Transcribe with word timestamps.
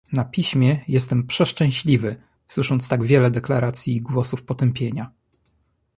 na 0.13 0.25
piśmie- 0.25 0.79
Jestem 0.87 1.27
"przeszczęśliwy" 1.27 2.21
słysząc 2.47 2.87
tak 2.87 3.03
wiele 3.03 3.31
deklaracji 3.31 3.95
i 3.95 4.01
głosów 4.01 4.43
potępienia! 4.43 5.11